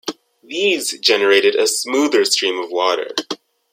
[0.41, 3.11] These generated a smoother stream of water.